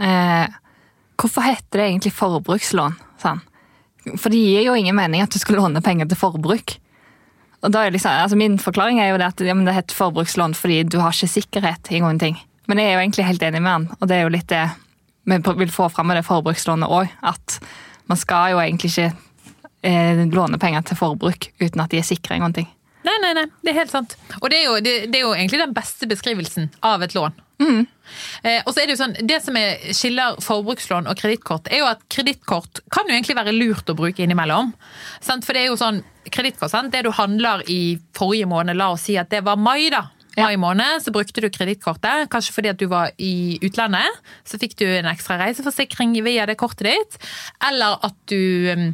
Eh, 0.00 0.46
hvorfor 1.20 1.44
heter 1.44 1.76
det 1.82 1.88
egentlig 1.90 2.12
forbrukslån? 2.16 2.94
Sånn. 3.20 3.42
For 4.16 4.32
det 4.32 4.38
gir 4.40 4.64
jo 4.64 4.74
ingen 4.78 4.96
mening 4.96 5.20
at 5.20 5.30
du 5.34 5.38
skal 5.38 5.58
låne 5.60 5.82
penger 5.84 6.08
til 6.08 6.16
forbruk. 6.16 6.78
Er 7.66 7.90
liksom, 7.90 8.12
altså 8.12 8.36
Min 8.38 8.58
forklaring 8.62 9.00
er 9.02 9.10
jo 9.10 9.18
det 9.18 9.30
at 9.32 9.40
ja, 9.42 9.54
men 9.56 9.66
det 9.66 9.74
heter 9.74 9.96
forbrukslån 9.98 10.54
fordi 10.54 10.82
du 10.86 11.00
har 11.02 11.14
ikke 11.14 11.32
sikkerhet 11.32 11.90
i 11.90 12.02
noen 12.04 12.20
ting. 12.22 12.38
Men 12.70 12.78
jeg 12.78 12.90
er 12.90 12.96
jo 12.96 13.04
egentlig 13.04 13.26
helt 13.26 13.46
enig 13.46 13.62
med 13.62 13.72
han, 13.72 13.88
og 13.98 14.08
det 14.10 14.16
er 14.16 14.26
jo 14.26 14.34
litt 14.34 14.48
det 14.50 14.64
vi 15.26 15.38
vil 15.58 15.72
få 15.74 15.88
fram 15.90 16.06
med 16.06 16.20
det 16.20 16.26
forbrukslånet 16.26 16.90
òg. 16.90 17.10
At 17.26 17.58
man 18.06 18.18
skal 18.18 18.52
jo 18.54 18.60
egentlig 18.62 18.92
ikke 18.92 19.08
eh, 19.82 20.22
låne 20.30 20.58
penger 20.62 20.86
til 20.86 20.98
forbruk 20.98 21.50
uten 21.58 21.82
at 21.82 21.90
de 21.90 21.98
er 21.98 22.06
sikre 22.06 22.38
i 22.38 22.42
noen 22.42 22.54
ting. 22.54 22.68
Nei, 23.06 23.14
nei, 23.22 23.32
nei, 23.38 23.46
det 23.62 23.72
er 23.72 23.80
helt 23.80 23.94
sant. 23.94 24.16
Og 24.40 24.48
det 24.50 24.60
er 24.60 24.64
jo, 24.66 24.78
det, 24.82 24.94
det 25.12 25.20
er 25.20 25.26
jo 25.26 25.34
egentlig 25.34 25.62
den 25.62 25.74
beste 25.74 26.08
beskrivelsen 26.10 26.70
av 26.86 27.02
et 27.06 27.14
lån. 27.14 27.34
Eh, 28.42 28.60
og 28.66 28.72
så 28.72 28.82
er 28.82 28.86
Det 28.86 28.96
jo 28.96 29.00
sånn, 29.00 29.14
det 29.28 29.38
som 29.44 29.56
er, 29.58 29.78
skiller 29.96 30.40
forbrukslån 30.44 31.08
og 31.10 31.18
kredittkort, 31.18 31.70
er 31.70 31.82
jo 31.82 31.90
at 31.90 32.02
kredittkort 32.12 32.82
kan 32.92 33.08
jo 33.08 33.14
egentlig 33.16 33.38
være 33.38 33.54
lurt 33.54 33.90
å 33.90 33.96
bruke 33.98 34.22
innimellom. 34.22 34.74
Sant? 35.20 35.46
For 35.46 35.56
det 35.56 35.64
er 35.64 35.70
jo 35.70 35.78
sånn, 35.80 36.02
kredittkort, 36.32 36.72
sant? 36.72 36.92
det 36.92 37.04
du 37.06 37.12
handler 37.14 37.64
i 37.70 37.96
forrige 38.16 38.48
måned, 38.50 38.78
la 38.78 38.92
oss 38.94 39.06
si 39.08 39.16
at 39.20 39.30
det 39.32 39.44
var 39.46 39.58
mai, 39.60 39.88
da. 39.92 40.06
Ja. 40.36 40.50
Mai 40.50 40.58
måned, 40.60 41.00
så 41.00 41.12
brukte 41.14 41.40
du 41.40 41.48
kredittkortet, 41.48 42.26
kanskje 42.28 42.52
fordi 42.52 42.68
at 42.68 42.80
du 42.80 42.84
var 42.90 43.14
i 43.16 43.56
utlandet. 43.64 44.18
Så 44.44 44.58
fikk 44.60 44.74
du 44.76 44.84
en 44.84 45.08
ekstra 45.08 45.38
reiseforsikring 45.40 46.12
via 46.26 46.44
det 46.44 46.58
kortet 46.60 46.90
ditt. 46.90 47.16
Eller 47.64 47.96
at 48.04 48.16
du 48.28 48.68
um, 48.68 48.90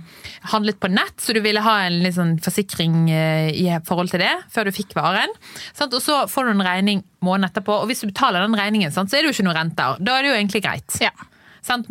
handlet 0.52 0.78
på 0.78 0.92
nett, 0.92 1.16
så 1.18 1.34
du 1.34 1.40
ville 1.42 1.64
ha 1.64 1.80
en 1.88 2.06
sånn 2.14 2.36
forsikring 2.42 3.10
eh, 3.10 3.50
i 3.58 3.66
forhold 3.88 4.14
til 4.14 4.22
det, 4.22 4.30
før 4.54 4.70
du 4.70 4.76
fikk 4.76 4.94
varen. 4.94 5.34
Og 5.82 5.98
så 5.98 6.20
får 6.30 6.46
du 6.46 6.52
en 6.54 6.66
regning 6.68 7.02
måneden 7.26 7.50
etterpå, 7.50 7.74
og 7.82 7.90
hvis 7.90 8.04
du 8.04 8.12
betaler 8.12 8.46
den 8.46 8.54
regningen, 8.58 8.94
så 8.94 9.02
er 9.02 9.18
det 9.18 9.32
jo 9.32 9.34
ikke 9.34 9.48
noen 9.48 9.58
renter. 9.64 9.98
Da 9.98 10.14
er 10.14 10.22
det 10.22 10.30
jo 10.30 10.38
egentlig 10.38 10.62
greit. 10.62 11.00
Ja. 11.02 11.10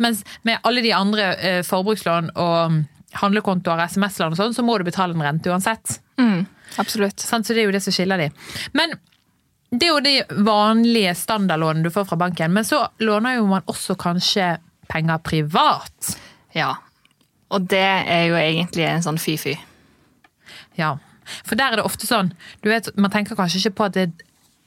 Mens 0.00 0.24
med 0.48 0.64
alle 0.64 0.80
de 0.84 0.96
andre 0.96 1.28
eh, 1.36 1.60
forbrukslån 1.64 2.32
og 2.40 2.82
handlekontoer, 3.20 3.84
SMS-land 3.88 4.34
og 4.34 4.40
sånn, 4.40 4.54
så 4.56 4.64
må 4.66 4.78
du 4.78 4.86
betale 4.88 5.16
en 5.16 5.24
rente 5.24 5.52
uansett. 5.52 5.98
Mm, 6.20 6.44
absolutt. 6.80 7.20
Så 7.20 7.40
det 7.48 7.62
er 7.62 7.68
jo 7.68 7.74
det 7.74 7.82
som 7.84 7.94
skiller 7.94 8.20
de. 8.20 8.30
Men 8.76 8.94
det 9.72 9.88
er 9.88 9.92
jo 9.92 10.04
de 10.04 10.44
vanlige 10.44 11.14
standardlånene 11.16 11.86
du 11.86 11.92
får 11.92 12.08
fra 12.10 12.18
banken, 12.20 12.52
men 12.52 12.66
så 12.68 12.84
låner 13.00 13.38
jo 13.38 13.46
man 13.48 13.64
også 13.72 13.96
kanskje 14.00 14.54
penger 14.92 15.22
privat. 15.24 16.16
Ja. 16.56 16.74
Og 17.52 17.68
det 17.72 17.84
er 17.84 18.26
jo 18.28 18.36
egentlig 18.40 18.84
en 18.88 19.04
sånn 19.04 19.20
fy-fy. 19.20 19.56
Ja, 20.76 20.96
for 21.46 21.58
der 21.58 21.72
er 21.72 21.80
det 21.80 21.86
ofte 21.86 22.08
sånn, 22.08 22.32
du 22.64 22.70
vet, 22.72 22.90
man 22.98 23.12
tenker 23.12 23.38
kanskje 23.38 23.60
ikke 23.60 23.76
på 23.78 23.88
at 23.88 23.96
det 23.96 24.06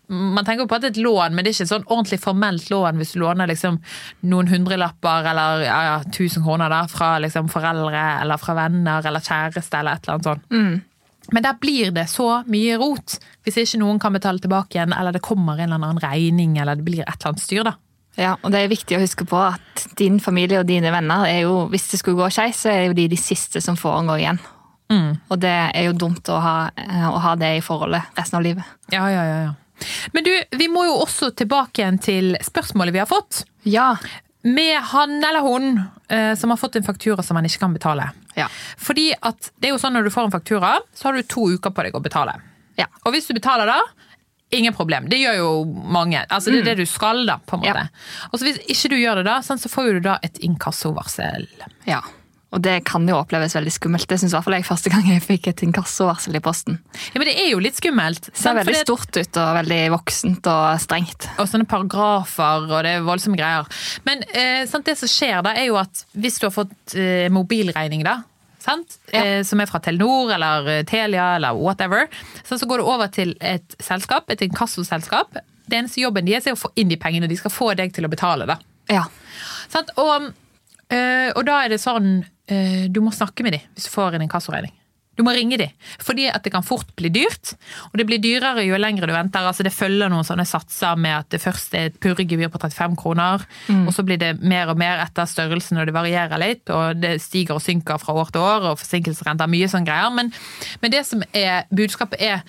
man 0.08 0.46
tenker 0.46 0.68
på 0.70 0.76
at 0.78 0.84
det 0.84 0.90
er 0.92 0.96
et 0.96 1.04
lån, 1.06 1.36
men 1.36 1.46
det 1.46 1.52
er 1.52 1.56
ikke 1.58 1.66
et 1.68 1.72
sånn 1.74 1.88
ordentlig 1.88 2.20
formelt 2.24 2.70
lån 2.70 3.00
hvis 3.02 3.14
du 3.16 3.20
låner 3.24 3.50
liksom 3.50 3.80
noen 4.32 4.50
hundrelapper 4.52 5.30
eller 5.32 5.64
ja, 5.66 5.78
ja, 5.90 5.96
1000 6.06 6.44
kroner 6.46 6.70
da, 6.70 6.84
fra 6.92 7.16
liksom 7.24 7.50
foreldre 7.54 8.04
eller 8.22 8.42
fra 8.42 8.58
venner 8.58 9.06
eller 9.10 9.24
kjæreste 9.26 9.80
eller 9.80 9.98
et 9.98 10.06
eller 10.06 10.18
annet 10.20 10.30
sånt. 10.30 10.46
Men 11.34 11.42
der 11.44 11.58
blir 11.58 11.90
det 11.92 12.06
så 12.12 12.44
mye 12.46 12.78
rot 12.78 13.18
hvis 13.46 13.58
ikke 13.58 13.80
noen 13.82 14.00
kan 14.00 14.14
betale 14.14 14.40
tilbake 14.44 14.78
igjen, 14.78 14.94
eller 14.94 15.16
det 15.16 15.24
kommer 15.26 15.58
en 15.58 15.72
eller 15.74 15.82
annen 15.82 16.04
regning, 16.04 16.58
eller 16.62 16.76
det 16.78 16.86
blir 16.86 17.02
et 17.02 17.16
eller 17.18 17.32
annet 17.34 17.42
styr. 17.42 17.64
da. 17.66 17.74
Ja, 18.16 18.38
og 18.44 18.52
det 18.54 18.62
er 18.62 18.72
viktig 18.72 18.96
å 18.96 19.02
huske 19.02 19.26
på 19.28 19.40
at 19.42 19.88
din 20.00 20.20
familie 20.24 20.62
og 20.62 20.70
dine 20.70 20.92
venner 20.94 21.26
er 21.28 21.42
jo, 21.44 21.66
hvis 21.72 21.90
det 21.92 22.00
skulle 22.00 22.22
gå 22.22 22.30
skeis, 22.32 22.62
så 22.64 22.70
er 22.72 22.86
jo 22.88 22.94
de 22.94 23.08
de 23.12 23.18
siste 23.20 23.62
som 23.62 23.76
får 23.76 24.06
gå 24.08 24.20
igjen. 24.22 24.40
Og 25.30 25.40
det 25.42 25.52
er 25.52 25.88
jo 25.88 25.98
dumt 25.98 26.30
å 26.30 26.38
ha, 26.40 26.56
å 27.10 27.20
ha 27.20 27.36
det 27.36 27.56
i 27.58 27.62
forholdet 27.66 28.06
resten 28.16 28.38
av 28.38 28.44
livet. 28.46 28.64
Ja, 28.94 29.08
ja, 29.10 29.24
ja, 29.26 29.38
ja. 29.48 29.54
Men 30.14 30.28
du, 30.28 30.32
vi 30.60 30.68
må 30.72 30.86
jo 30.88 31.00
også 31.04 31.32
tilbake 31.38 31.82
igjen 31.82 32.00
til 32.02 32.38
spørsmålet 32.44 32.96
vi 32.96 33.02
har 33.04 33.10
fått. 33.10 33.44
Ja. 33.68 33.96
Med 34.46 34.78
han 34.92 35.18
eller 35.24 35.42
hun 35.42 35.72
eh, 36.08 36.34
som 36.38 36.54
har 36.54 36.60
fått 36.62 36.78
en 36.80 36.86
faktura 36.86 37.24
som 37.26 37.38
man 37.38 37.48
ikke 37.48 37.64
kan 37.66 37.74
betale. 37.76 38.10
Ja. 38.38 38.48
Fordi 38.78 39.10
at 39.16 39.52
det 39.58 39.70
er 39.70 39.76
jo 39.76 39.82
sånn 39.82 39.96
når 39.98 40.08
du 40.08 40.14
får 40.14 40.28
en 40.28 40.36
faktura, 40.36 40.76
så 40.94 41.10
har 41.10 41.18
du 41.18 41.26
to 41.28 41.48
uker 41.56 41.74
på 41.74 41.88
deg 41.88 41.98
å 41.98 42.04
betale. 42.04 42.38
Ja. 42.80 42.90
Og 43.06 43.16
hvis 43.16 43.30
du 43.30 43.34
betaler 43.38 43.70
da, 43.72 43.80
ingen 44.54 44.74
problem. 44.74 45.10
Det 45.10 45.18
gjør 45.18 45.40
jo 45.40 45.50
mange. 45.66 46.22
Altså 46.30 46.52
Det 46.54 46.62
er 46.62 46.70
det 46.72 46.84
du 46.86 46.90
skal, 46.90 47.24
da, 47.28 47.40
på 47.40 47.58
en 47.58 47.64
måte. 47.66 47.88
Ja. 47.88 48.30
Og 48.30 48.40
så 48.40 48.48
hvis 48.48 48.62
ikke 48.72 48.94
du 48.94 49.00
gjør 49.00 49.22
det 49.22 49.26
da, 49.30 49.40
sånn, 49.46 49.62
så 49.62 49.72
får 49.72 49.98
du 49.98 50.06
da 50.06 50.20
et 50.26 50.38
inkassovarsel. 50.46 51.48
Ja. 51.90 52.04
Og 52.56 52.62
det 52.64 52.78
kan 52.88 53.04
jo 53.10 53.18
oppleves 53.20 53.56
veldig 53.58 53.74
skummelt. 53.76 54.08
Det 54.08 54.18
syns 54.22 54.32
i 54.32 54.38
hvert 54.38 54.46
fall 54.48 54.56
jeg 54.56 54.68
første 54.68 54.92
gang 54.94 55.08
jeg 55.10 55.24
fikk 55.24 55.50
et 55.52 55.64
inkassovarsel 55.68 56.38
i 56.40 56.44
posten. 56.44 56.78
Ja, 57.12 57.20
Men 57.20 57.28
det 57.28 57.36
er 57.42 57.50
jo 57.52 57.60
litt 57.64 57.76
skummelt. 57.76 58.30
Det 58.30 58.40
ser 58.40 58.56
veldig 58.56 58.78
stort 58.80 59.12
ut 59.20 59.40
og 59.42 59.50
veldig 59.60 59.82
voksent 59.96 60.48
og 60.52 60.80
strengt. 60.84 61.28
og 61.36 61.50
sånne 61.52 61.68
paragrafer, 61.68 62.70
og 62.70 62.86
det 62.88 62.94
er 62.96 63.04
voldsomme 63.04 63.40
greier. 63.40 63.68
Men 64.08 64.24
eh, 64.32 64.64
sant, 64.72 64.88
det 64.88 64.96
som 65.02 65.12
skjer 65.12 65.44
da, 65.44 65.52
er 65.52 65.68
jo 65.68 65.76
at 65.82 66.06
hvis 66.16 66.40
du 66.40 66.48
har 66.48 66.56
fått 66.56 66.96
eh, 66.96 67.28
mobilregning, 67.34 68.06
da, 68.08 68.22
sant? 68.64 68.98
Ja. 69.12 69.24
Eh, 69.24 69.42
som 69.48 69.60
er 69.60 69.70
fra 69.70 69.82
Telenor 69.84 70.32
eller 70.38 70.72
eh, 70.78 70.86
Telia 70.88 71.34
eller 71.36 71.60
whatever, 71.60 72.08
sånn, 72.48 72.62
så 72.62 72.70
går 72.70 72.82
du 72.82 72.88
over 72.88 73.12
til 73.12 73.36
et 73.44 73.76
selskap, 73.84 74.32
et 74.32 74.48
inkassoselskap. 74.48 75.42
Det 75.66 75.82
eneste 75.82 76.04
jobben 76.04 76.28
deres 76.28 76.48
er 76.48 76.56
å 76.56 76.62
få 76.62 76.72
inn 76.80 76.92
de 76.92 77.00
pengene, 77.02 77.28
de 77.28 77.38
skal 77.40 77.54
få 77.54 77.74
deg 77.78 77.94
til 77.96 78.08
å 78.08 78.12
betale, 78.12 78.48
da. 78.48 78.60
Ja. 78.92 79.08
Sant? 79.74 79.92
Og, 80.00 80.32
eh, 80.94 81.30
og 81.36 81.44
da 81.48 81.62
er 81.64 81.74
det 81.74 81.82
sånn 81.82 82.18
uh, 82.22 82.84
Du 82.92 83.02
må 83.02 83.14
snakke 83.16 83.46
med 83.46 83.58
dem 83.58 83.70
hvis 83.74 83.88
du 83.88 83.94
får 83.94 84.18
en 84.18 84.26
inkassoregning. 84.26 84.74
Du 85.16 85.24
må 85.24 85.32
ringe 85.32 85.56
dem, 85.60 85.72
fordi 86.04 86.26
at 86.28 86.44
det 86.44 86.52
kan 86.52 86.66
fort 86.66 86.90
bli 87.00 87.08
dyrt. 87.14 87.54
Og 87.88 88.00
det 88.00 88.06
blir 88.08 88.20
dyrere 88.20 88.66
jo 88.66 88.76
lengre 88.80 89.08
du 89.08 89.14
venter. 89.16 89.46
altså 89.48 89.64
Det 89.64 89.72
følger 89.72 90.12
noen 90.12 90.28
sånne 90.28 90.44
satser 90.48 91.00
med 91.00 91.22
at 91.22 91.30
det 91.32 91.40
først 91.40 91.76
er 91.78 91.88
et 91.88 92.00
purregebyr 92.04 92.52
på 92.52 92.60
35 92.60 92.98
kroner, 93.00 93.46
og 93.78 93.94
så 93.96 94.04
blir 94.04 94.20
det 94.20 94.34
mer 94.44 94.74
og 94.74 94.80
mer 94.82 95.00
etter 95.06 95.30
størrelsen, 95.30 95.80
og 95.80 95.88
det 95.88 95.96
varierer 95.96 96.42
litt. 96.42 96.68
Og 96.68 97.00
det 97.00 97.16
stiger 97.24 97.56
og 97.56 97.64
synker 97.64 98.02
fra 98.02 98.18
år 98.20 98.36
til 98.36 98.44
år, 98.44 98.70
og 98.74 98.82
forsinkelsesrenter, 98.84 99.52
mye 99.56 99.72
sånne 99.72 99.88
greier. 99.88 100.12
Men, 100.20 100.34
men 100.84 100.92
det 100.92 101.06
som 101.08 101.24
er 101.32 101.64
budskapet 101.72 102.20
er 102.20 102.44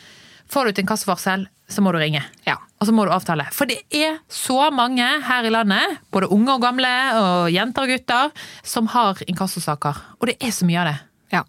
Får 0.52 0.64
du 0.64 0.70
et 0.70 0.78
inkassovarsel, 0.84 1.46
så 1.68 1.82
må 1.82 1.90
du 1.92 1.98
ringe. 1.98 2.22
Ja. 2.46 2.56
Og 2.78 2.86
så 2.86 2.92
må 2.94 3.04
du 3.06 3.10
avtale. 3.14 3.48
For 3.56 3.66
det 3.66 3.80
er 3.90 4.18
så 4.30 4.68
mange 4.70 5.02
her 5.26 5.46
i 5.48 5.50
landet, 5.50 5.98
både 6.14 6.28
unge 6.34 6.54
og 6.54 6.62
gamle, 6.62 6.92
og 7.18 7.50
jenter 7.50 7.86
og 7.86 7.92
gutter, 7.94 8.30
som 8.62 8.86
har 8.92 9.18
inkassosaker. 9.26 9.98
Og 10.20 10.28
det 10.30 10.36
er 10.40 10.52
så 10.54 10.68
mye 10.68 10.82
av 10.84 10.90
det. 10.92 10.96
ja. 11.38 11.42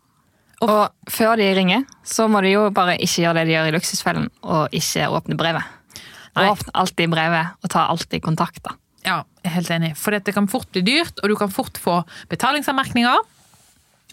Og 0.66 0.90
før 1.14 1.36
de 1.38 1.52
ringer, 1.54 1.84
så 2.02 2.26
må 2.28 2.42
de 2.42 2.56
jo 2.56 2.64
bare 2.74 2.96
ikke 2.98 3.22
gjøre 3.28 3.36
det 3.38 3.46
de 3.46 3.54
gjør 3.54 3.68
i 3.70 3.74
Luksusfellen, 3.76 4.30
og 4.42 4.74
ikke 4.74 5.06
åpne 5.14 5.38
brevet. 5.38 5.64
Nei. 6.38 6.48
Åpne 6.50 6.74
alltid 6.74 7.10
brevet, 7.14 7.54
og 7.62 7.70
ta 7.70 7.86
alltid 7.92 8.24
kontakt. 8.26 8.64
da. 8.66 8.74
Ja, 9.06 9.20
jeg 9.44 9.52
er 9.52 9.56
helt 9.60 9.70
enig. 9.72 9.92
For 9.98 10.12
det 10.18 10.34
kan 10.34 10.48
fort 10.50 10.72
bli 10.74 10.82
dyrt, 10.82 11.22
og 11.22 11.30
du 11.30 11.36
kan 11.38 11.54
fort 11.54 11.78
få 11.78 12.00
betalingsanmerkninger. 12.34 13.22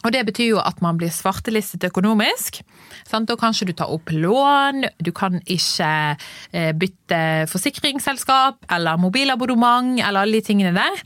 Og 0.04 0.12
det 0.12 0.24
betyr 0.28 0.50
jo 0.52 0.58
at 0.60 0.82
man 0.84 0.98
blir 1.00 1.08
svartelistet 1.08 1.84
økonomisk. 1.88 2.60
Sant? 3.08 3.28
Da 3.30 3.36
kan 3.40 3.54
ikke 3.56 3.70
du 3.70 3.72
ta 3.78 3.86
opp 3.88 4.10
lån, 4.12 4.84
du 5.02 5.10
kan 5.16 5.40
ikke 5.48 5.88
eh, 6.52 6.72
bytte 6.76 7.20
forsikringsselskap 7.48 8.66
eller 8.72 8.96
mobilabonnement 9.00 9.98
eller 10.00 10.20
alle 10.26 10.40
de 10.40 10.44
tingene 10.46 10.74
der. 10.76 11.00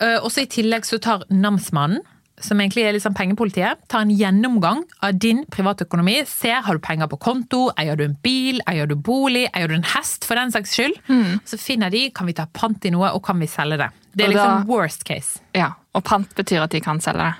Eh, 0.00 0.18
Og 0.22 0.30
så 0.32 0.42
i 0.44 0.50
tillegg 0.50 0.84
så 0.88 0.98
tar 0.98 1.24
namsmannen, 1.30 2.00
som 2.42 2.58
egentlig 2.58 2.82
er 2.88 2.96
liksom 2.96 3.14
pengepolitiet, 3.14 3.78
tar 3.92 4.02
en 4.02 4.10
gjennomgang 4.10 4.80
av 5.04 5.14
din 5.20 5.44
privatøkonomi. 5.52 6.24
Ser 6.26 6.64
har 6.66 6.74
du 6.74 6.80
penger 6.82 7.06
på 7.12 7.18
konto, 7.22 7.68
eier 7.78 7.94
du 7.96 8.02
en 8.08 8.16
bil, 8.24 8.58
eier 8.66 8.88
du 8.90 8.96
bolig, 8.96 9.44
eier 9.54 9.68
du 9.70 9.76
en 9.76 9.86
hest 9.92 10.24
for 10.26 10.34
den 10.40 10.50
saks 10.50 10.72
skyld. 10.74 10.96
Så 11.46 11.60
finner 11.60 11.90
de 11.94 12.08
kan 12.10 12.26
vi 12.26 12.34
ta 12.34 12.48
pant 12.52 12.82
i 12.84 12.90
noe, 12.90 13.12
og 13.14 13.22
kan 13.28 13.38
vi 13.38 13.46
selge 13.46 13.78
det. 13.84 13.90
Det 14.16 14.24
er 14.26 14.32
liksom 14.34 14.64
da- 14.64 14.66
worst 14.72 15.04
case. 15.06 15.38
Ja. 15.54 15.74
Og 15.94 16.02
pant 16.08 16.34
betyr 16.34 16.64
at 16.64 16.70
de 16.74 16.80
kan 16.82 16.98
selge 17.00 17.28
det. 17.30 17.34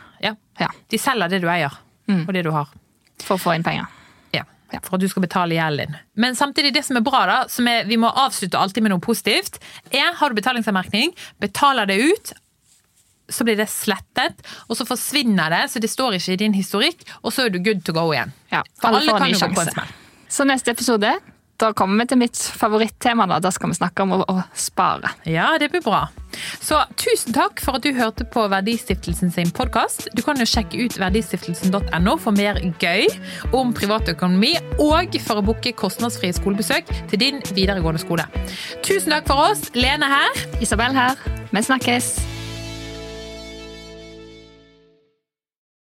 Ja. 0.61 0.68
De 0.92 0.99
selger 1.00 1.28
det 1.32 1.40
du 1.42 1.49
eier, 1.50 1.73
og 2.12 2.32
det 2.35 2.42
du 2.44 2.50
har. 2.52 2.68
For 3.23 3.38
å 3.38 3.40
få 3.40 3.54
inn 3.56 3.64
penger. 3.66 3.87
Ja, 4.73 4.78
For 4.80 4.97
at 4.97 5.02
du 5.02 5.09
skal 5.12 5.21
betale 5.26 5.52
gjelden 5.52 5.90
din. 5.92 5.97
Men 6.16 6.32
samtidig, 6.37 6.71
det 6.73 6.80
som 6.87 6.97
er 6.97 7.02
bra, 7.04 7.18
da, 7.28 7.35
som 7.52 7.66
er, 7.68 7.82
vi 7.85 7.99
må 8.00 8.09
avslutte 8.09 8.56
alltid 8.56 8.80
med 8.87 8.94
noe 8.94 9.02
positivt, 9.04 9.59
er 9.92 10.14
har 10.16 10.32
du 10.32 10.38
betalingsanmerkning, 10.38 11.12
betaler 11.44 11.90
det 11.90 11.99
ut, 12.00 12.32
så 13.28 13.44
blir 13.44 13.59
det 13.61 13.66
slettet, 13.68 14.40
og 14.73 14.76
så 14.78 14.87
forsvinner 14.88 15.52
det, 15.52 15.61
så 15.75 15.80
det 15.85 15.90
står 15.92 16.16
ikke 16.16 16.32
i 16.32 16.40
din 16.40 16.56
historikk, 16.56 17.04
og 17.21 17.35
så 17.37 17.44
er 17.44 17.52
du 17.52 17.61
good 17.61 17.85
to 17.85 17.92
go 17.92 18.06
igjen. 18.14 18.32
Ja, 18.52 18.62
For 18.80 18.88
alle 18.88 19.02
alle 19.04 19.12
får 19.12 19.26
en 19.26 19.32
ny 19.35 19.37
på 19.37 19.44
en 19.44 19.52
sjanse. 19.52 19.76
smell. 19.76 19.92
Så 20.32 20.49
neste 20.49 20.73
episode, 20.73 21.12
da 21.62 21.71
kommer 21.76 22.02
vi 22.02 22.11
til 22.11 22.21
mitt 22.23 22.38
favorittema. 22.59 23.28
Da 23.31 23.38
Da 23.42 23.50
skal 23.54 23.71
vi 23.71 23.78
snakke 23.78 24.02
om 24.02 24.16
å, 24.16 24.25
å 24.26 24.42
spare. 24.54 25.14
Ja, 25.28 25.52
det 25.59 25.71
blir 25.73 25.85
bra. 25.85 26.09
Så 26.64 26.78
tusen 26.97 27.35
takk 27.37 27.61
for 27.61 27.76
at 27.76 27.85
du 27.85 27.92
hørte 27.95 28.25
på 28.25 28.47
Verdistiftelsen 28.50 29.33
sin 29.35 29.52
podkast. 29.54 30.09
Du 30.16 30.23
kan 30.25 30.40
jo 30.40 30.49
sjekke 30.49 30.81
ut 30.81 30.99
verdistiftelsen.no 31.00 32.16
for 32.23 32.35
mer 32.35 32.61
gøy 32.83 33.07
om 33.52 33.75
privatøkonomi, 33.76 34.54
og 34.83 35.19
for 35.23 35.40
å 35.40 35.47
booke 35.52 35.75
kostnadsfrie 35.76 36.35
skolebesøk 36.37 36.90
til 37.12 37.23
din 37.23 37.42
videregående 37.52 38.02
skole. 38.02 38.26
Tusen 38.83 39.14
takk 39.14 39.28
for 39.28 39.50
oss. 39.50 39.69
Lene 39.76 40.09
her. 40.09 40.47
Isabel 40.64 40.97
her. 40.97 41.21
Vi 41.52 41.66
snakkes. 41.69 42.14